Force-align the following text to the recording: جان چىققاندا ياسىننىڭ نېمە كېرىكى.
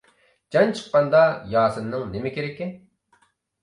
جان 0.55 0.73
چىققاندا 0.79 1.21
ياسىننىڭ 1.53 2.11
نېمە 2.17 2.37
كېرىكى. 2.41 2.75